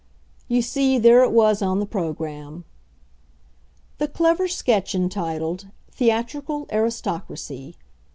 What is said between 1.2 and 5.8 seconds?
it was on the program: THE CLEVER SKETCH ENTITLED